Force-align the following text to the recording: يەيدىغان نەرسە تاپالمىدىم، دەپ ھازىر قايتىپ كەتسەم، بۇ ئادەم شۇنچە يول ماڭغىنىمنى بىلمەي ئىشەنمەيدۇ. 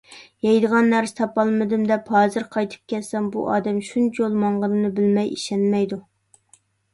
يەيدىغان 0.43 0.87
نەرسە 0.93 1.17
تاپالمىدىم، 1.17 1.83
دەپ 1.91 2.09
ھازىر 2.15 2.45
قايتىپ 2.55 2.93
كەتسەم، 2.93 3.27
بۇ 3.37 3.43
ئادەم 3.57 3.77
شۇنچە 3.91 4.25
يول 4.25 4.41
ماڭغىنىمنى 4.45 4.91
بىلمەي 5.01 5.31
ئىشەنمەيدۇ. 5.37 6.01